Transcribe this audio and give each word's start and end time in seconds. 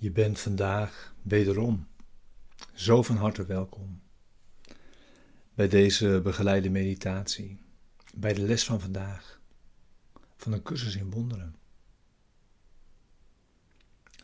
Je 0.00 0.10
bent 0.10 0.40
vandaag 0.40 1.14
wederom 1.22 1.86
zo 2.74 3.02
van 3.02 3.16
harte 3.16 3.46
welkom 3.46 4.02
bij 5.54 5.68
deze 5.68 6.20
begeleide 6.22 6.70
meditatie, 6.70 7.62
bij 8.14 8.32
de 8.32 8.42
les 8.42 8.64
van 8.64 8.80
vandaag 8.80 9.40
van 10.36 10.52
een 10.52 10.62
cursus 10.62 10.96
in 10.96 11.10
wonderen. 11.10 11.56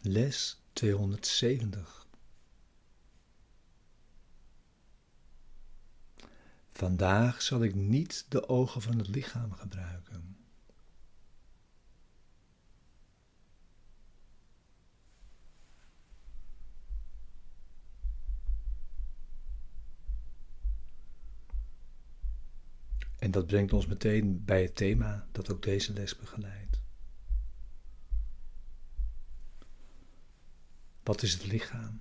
Les 0.01 0.63
270. 0.73 2.07
Vandaag 6.73 7.43
zal 7.43 7.63
ik 7.63 7.75
niet 7.75 8.27
de 8.29 8.49
ogen 8.49 8.83
van 8.83 8.99
het 8.99 9.09
lichaam 9.09 9.53
gebruiken. 9.53 10.34
En 23.25 23.31
dat 23.31 23.47
brengt 23.47 23.73
ons 23.73 23.87
meteen 23.87 24.45
bij 24.45 24.63
het 24.63 24.77
thema 24.77 25.27
dat 25.33 25.51
ook 25.51 25.63
deze 25.63 25.93
les 25.93 26.17
begeleidt. 26.17 26.81
Wat 31.03 31.23
is 31.23 31.33
het 31.33 31.47
lichaam? 31.47 32.01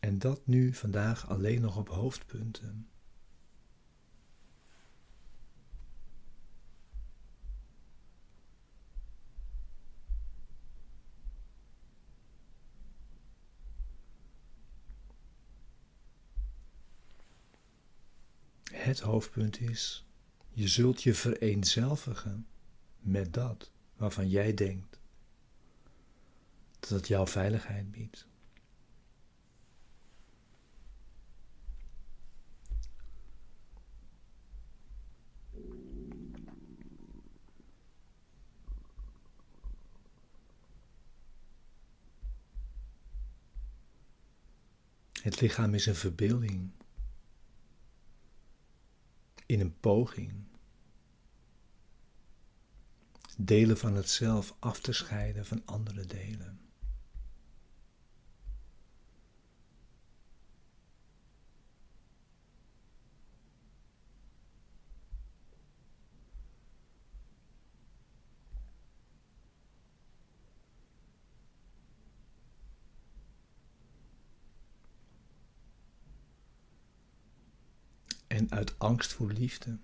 En 0.00 0.18
dat 0.18 0.46
nu 0.46 0.74
vandaag 0.74 1.28
alleen 1.28 1.60
nog 1.60 1.76
op 1.76 1.88
hoofdpunten. 1.88 2.91
Het 18.82 19.00
hoofdpunt 19.00 19.60
is, 19.60 20.06
je 20.48 20.68
zult 20.68 21.02
je 21.02 21.14
vereenzelvigen 21.14 22.46
met 22.98 23.34
dat 23.34 23.70
waarvan 23.96 24.28
jij 24.28 24.54
denkt 24.54 25.00
dat 26.80 26.88
het 26.88 27.08
jouw 27.08 27.26
veiligheid 27.26 27.90
biedt. 27.90 28.26
Het 45.22 45.40
lichaam 45.40 45.74
is 45.74 45.86
een 45.86 45.94
verbeelding 45.94 46.70
in 49.52 49.60
een 49.60 49.80
poging 49.80 50.32
delen 53.36 53.78
van 53.78 53.94
het 53.94 54.10
zelf 54.10 54.54
af 54.58 54.80
te 54.80 54.92
scheiden 54.92 55.46
van 55.46 55.62
andere 55.64 56.06
delen. 56.06 56.60
En 78.42 78.50
uit 78.50 78.78
angst 78.78 79.12
voor 79.12 79.32
liefde. 79.32 79.78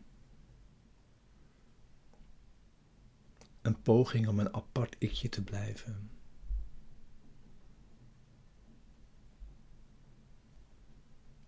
Een 3.62 3.82
poging 3.82 4.28
om 4.28 4.38
een 4.38 4.54
apart 4.54 4.96
ikje 4.98 5.28
te 5.28 5.44
blijven. 5.44 6.10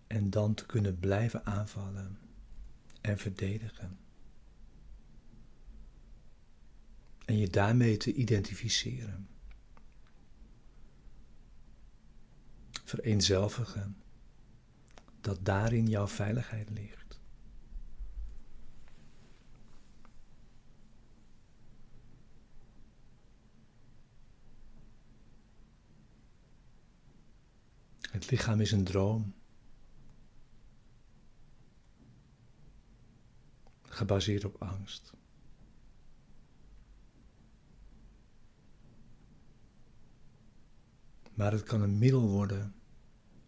En 0.07 0.29
dan 0.29 0.53
te 0.53 0.65
kunnen 0.65 0.99
blijven 0.99 1.45
aanvallen 1.45 2.19
en 3.01 3.17
verdedigen. 3.17 3.99
En 7.25 7.37
je 7.37 7.49
daarmee 7.49 7.97
te 7.97 8.13
identificeren. 8.13 9.27
Vereenzelvigen 12.83 14.01
dat 15.21 15.45
daarin 15.45 15.87
jouw 15.87 16.07
veiligheid 16.07 16.69
ligt. 16.69 17.00
Het 28.21 28.31
lichaam 28.31 28.59
is 28.59 28.71
een 28.71 28.83
droom. 28.83 29.33
Gebaseerd 33.81 34.45
op 34.45 34.61
angst. 34.61 35.13
Maar 41.33 41.51
het 41.51 41.63
kan 41.63 41.81
een 41.81 41.97
middel 41.97 42.27
worden, 42.27 42.75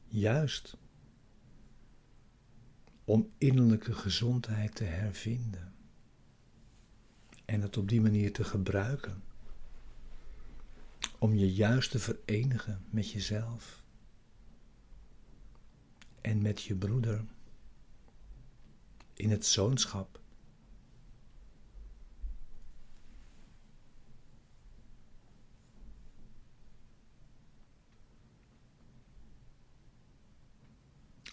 juist 0.08 0.78
om 3.04 3.32
innerlijke 3.38 3.94
gezondheid 3.94 4.76
te 4.76 4.84
hervinden 4.84 5.74
en 7.46 7.62
het 7.62 7.78
op 7.78 7.90
die 7.90 8.02
manier 8.02 8.34
te 8.34 8.44
gebruiken 8.44 9.24
om 11.20 11.36
je 11.36 11.54
juist 11.54 11.92
te 11.92 12.00
verenigen 12.00 12.86
met 12.90 13.12
jezelf 13.12 13.83
en 16.24 16.42
met 16.42 16.64
je 16.64 16.76
broeder 16.76 17.26
in 19.14 19.30
het 19.32 19.46
zoonschap. 19.46 20.22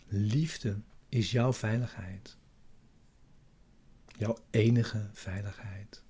Liefde 0.07 0.81
is 1.09 1.31
jouw 1.31 1.53
veiligheid. 1.53 2.39
Jouw 4.07 4.37
enige 4.51 5.11
veiligheid. 5.13 6.03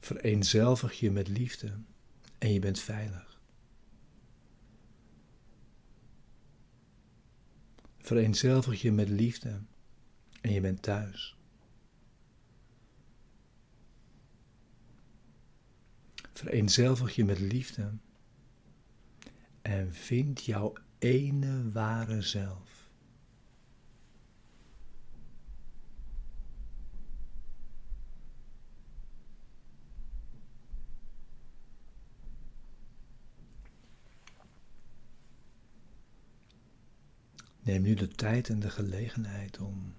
Vereenzelvig 0.00 1.00
je 1.00 1.10
met 1.10 1.28
liefde 1.28 1.78
en 2.38 2.52
je 2.52 2.58
bent 2.58 2.80
veilig. 2.80 3.40
Vereenzelvig 7.98 8.82
je 8.82 8.92
met 8.92 9.08
liefde 9.08 9.60
en 10.40 10.52
je 10.52 10.60
bent 10.60 10.82
thuis. 10.82 11.36
Vereenzelvig 16.32 17.14
je 17.14 17.24
met 17.24 17.38
liefde 17.38 17.92
en 19.62 19.94
vind 19.94 20.44
jouw 20.44 20.72
ene 20.98 21.70
ware 21.70 22.22
zelf. 22.22 22.77
Neem 37.68 37.82
nu 37.82 37.94
de 37.94 38.08
tijd 38.08 38.48
en 38.48 38.60
de 38.60 38.70
gelegenheid 38.70 39.58
om 39.58 39.94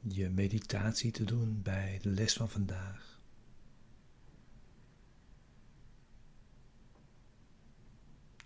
je 0.00 0.28
meditatie 0.28 1.10
te 1.10 1.24
doen 1.24 1.62
bij 1.62 1.98
de 2.02 2.08
les 2.08 2.32
van 2.32 2.50
vandaag. 2.50 3.20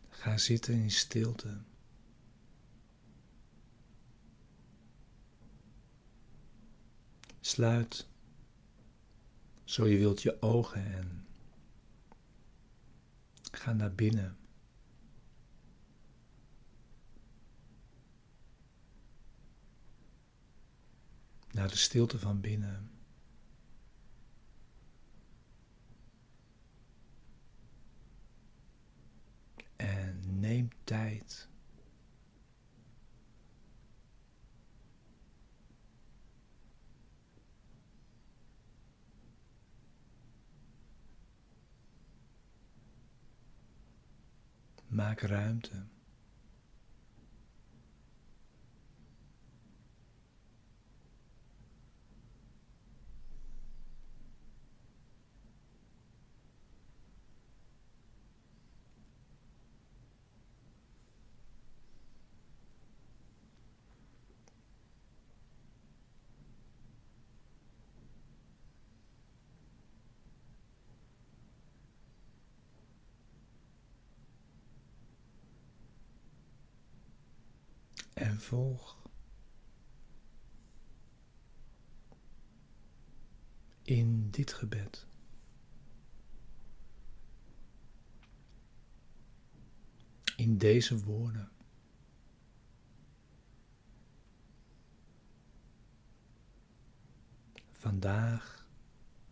Ga 0.08 0.36
zitten 0.36 0.74
in 0.74 0.90
stilte. 0.90 1.58
Sluit, 7.40 8.06
zo 9.64 9.86
je 9.86 9.98
wilt, 9.98 10.22
je 10.22 10.42
ogen 10.42 10.94
en 10.94 11.26
ga 13.50 13.72
naar 13.72 13.94
binnen. 13.94 14.47
Naar 21.58 21.68
de 21.68 21.76
stilte 21.76 22.18
van 22.18 22.40
binnen. 22.40 22.90
En 29.76 30.40
neem 30.40 30.68
tijd. 30.84 31.48
Maak 44.86 45.20
ruimte. 45.20 45.86
En 78.18 78.40
volg 78.40 78.98
in 83.82 84.30
dit 84.30 84.52
gebed. 84.52 85.06
In 90.36 90.58
deze 90.58 91.04
woorden. 91.04 91.50
Vandaag 97.72 98.66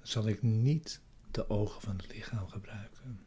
zal 0.03 0.29
ik 0.29 0.43
niet 0.43 1.00
de 1.31 1.49
ogen 1.49 1.81
van 1.81 1.97
het 1.97 2.09
lichaam 2.09 2.49
gebruiken. 2.49 3.21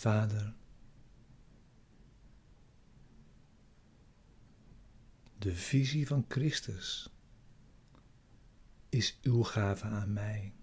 Vader, 0.00 0.54
de 5.38 5.54
visie 5.54 6.06
van 6.06 6.24
Christus 6.28 7.10
is 8.88 9.18
uw 9.22 9.42
gave 9.42 9.84
aan 9.84 10.12
mij. 10.12 10.54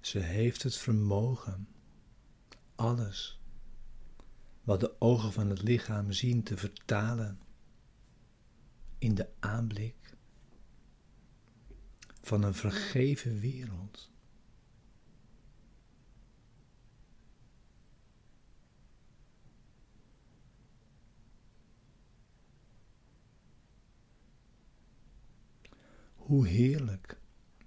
Ze 0.00 0.18
heeft 0.18 0.62
het 0.62 0.76
vermogen 0.76 1.68
alles 2.74 3.40
wat 4.62 4.80
de 4.80 5.00
ogen 5.00 5.32
van 5.32 5.48
het 5.48 5.62
lichaam 5.62 6.12
zien 6.12 6.42
te 6.42 6.56
vertalen 6.56 7.40
in 8.98 9.14
de 9.14 9.28
aanblik 9.40 10.15
van 12.26 12.42
een 12.42 12.54
vergeven 12.54 13.40
wereld. 13.40 14.10
Hoe 26.14 26.46
heerlijk 26.46 27.20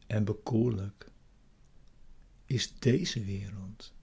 en 0.08 0.24
bekoorlijk 0.24 1.12
is 2.46 2.80
deze 2.80 3.24
wereld. 3.24 3.94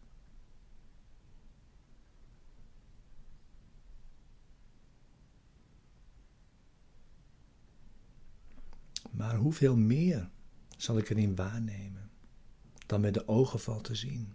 Maar 9.10 9.36
hoeveel 9.36 9.77
meer 9.77 10.34
zal 10.77 10.99
ik 10.99 11.11
erin 11.11 11.35
waarnemen 11.35 12.11
dan 12.87 13.01
met 13.01 13.15
de 13.15 13.29
ogen 13.29 13.61
valt 13.61 13.85
te 13.85 13.95
zien. 13.95 14.35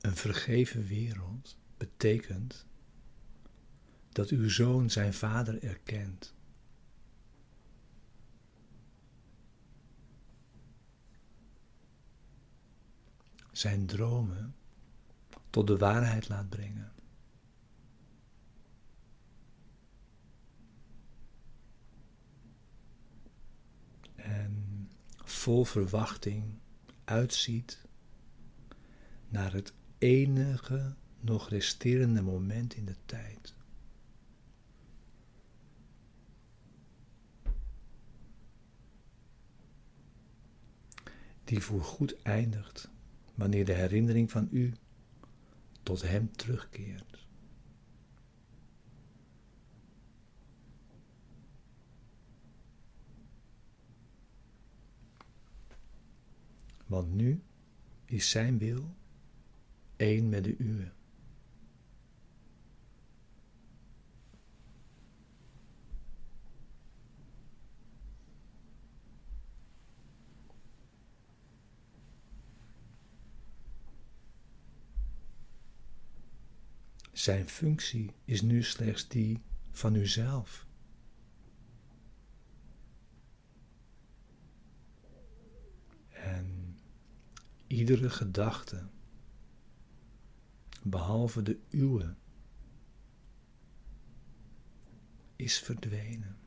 Een 0.00 0.16
vergeven 0.16 0.86
wereld 0.86 1.58
betekent 1.76 2.66
dat 4.18 4.28
uw 4.30 4.48
zoon 4.48 4.90
zijn 4.90 5.14
vader 5.14 5.62
erkent. 5.62 6.34
Zijn 13.52 13.86
dromen 13.86 14.54
tot 15.50 15.66
de 15.66 15.76
waarheid 15.76 16.28
laat 16.28 16.48
brengen. 16.48 16.92
En 24.14 24.88
vol 25.24 25.64
verwachting 25.64 26.58
uitziet 27.04 27.86
naar 29.28 29.52
het 29.52 29.72
enige 29.98 30.94
nog 31.20 31.48
resterende 31.48 32.22
moment 32.22 32.74
in 32.74 32.84
de 32.84 32.96
tijd. 33.04 33.56
Die 41.48 41.60
voorgoed 41.60 42.22
eindigt 42.22 42.90
wanneer 43.34 43.64
de 43.64 43.72
herinnering 43.72 44.30
van 44.30 44.48
u 44.50 44.72
tot 45.82 46.02
Hem 46.02 46.32
terugkeert. 46.32 47.26
Want 56.86 57.14
nu 57.14 57.42
is 58.04 58.30
Zijn 58.30 58.58
wil 58.58 58.94
één 59.96 60.28
met 60.28 60.44
de 60.44 60.54
uwe. 60.58 60.97
Zijn 77.28 77.48
functie 77.48 78.12
is 78.24 78.42
nu 78.42 78.62
slechts 78.62 79.08
die 79.08 79.42
van 79.70 79.94
uzelf. 79.94 80.66
En 86.08 86.78
iedere 87.66 88.10
gedachte, 88.10 88.88
behalve 90.82 91.42
de 91.42 91.60
uwe, 91.70 92.14
is 95.36 95.58
verdwenen. 95.58 96.38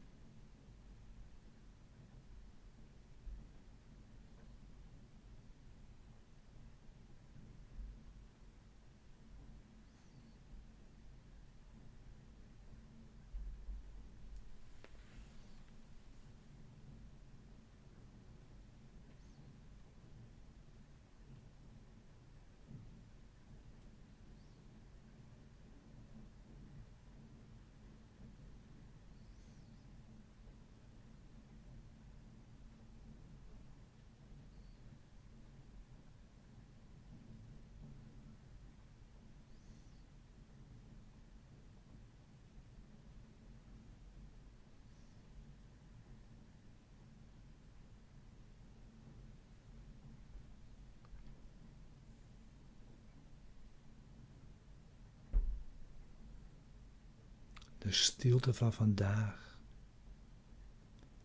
De 57.92 57.98
stilte 57.98 58.54
van 58.54 58.74
vandaag 58.74 59.60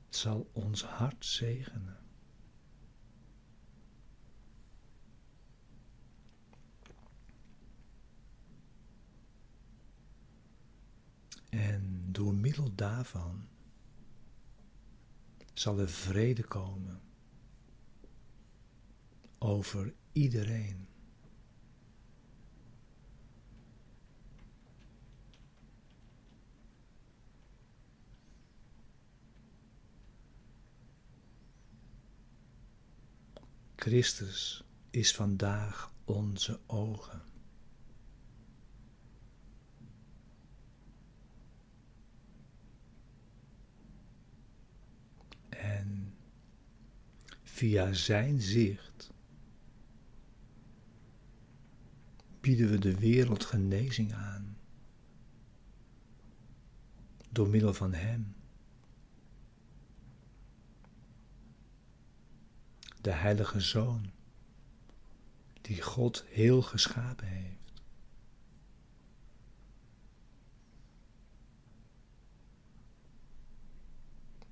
zal 0.08 0.50
ons 0.52 0.84
hart 0.84 1.24
zegenen. 1.24 1.98
En 11.48 12.12
door 12.12 12.34
middel 12.34 12.74
daarvan 12.74 13.48
zal 15.54 15.78
er 15.78 15.88
vrede 15.88 16.44
komen 16.44 17.00
over 19.38 19.94
iedereen. 20.12 20.95
Christus 33.86 34.64
is 34.90 35.14
vandaag 35.14 35.92
onze 36.04 36.60
ogen. 36.66 37.22
En 45.48 46.14
via 47.42 47.92
Zijn 47.92 48.40
zicht 48.40 49.12
bieden 52.40 52.70
we 52.70 52.78
de 52.78 52.98
wereld 52.98 53.44
genezing 53.44 54.12
aan. 54.12 54.58
Door 57.30 57.48
middel 57.48 57.74
van 57.74 57.92
Hem. 57.92 58.35
De 63.06 63.12
Heilige 63.12 63.60
Zoon, 63.60 64.10
die 65.60 65.82
God 65.82 66.24
heel 66.28 66.62
geschapen 66.62 67.26
heeft. 67.26 67.82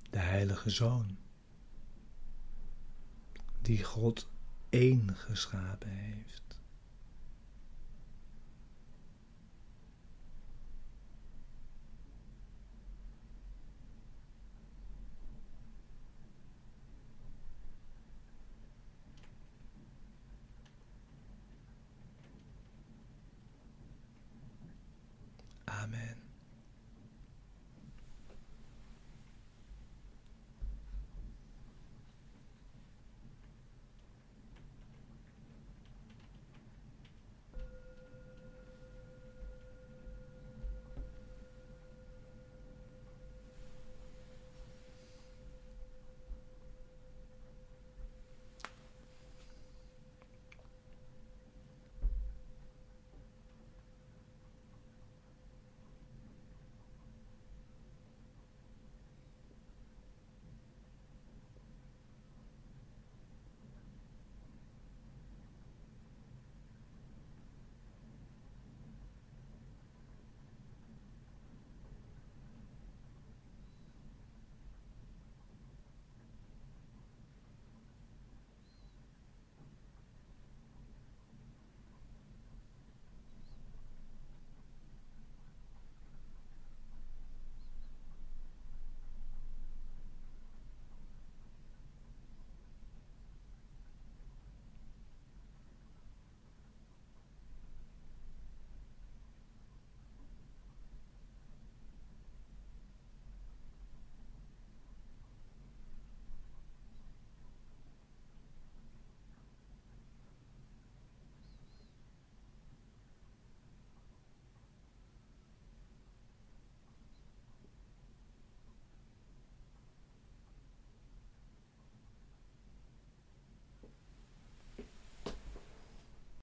De 0.09 0.19
Heilige 0.19 0.69
Zoon, 0.69 1.17
die 3.61 3.83
God 3.83 4.27
één 4.69 5.15
geschapen 5.15 5.89
heeft. 5.89 6.44
Amen. 25.95 26.24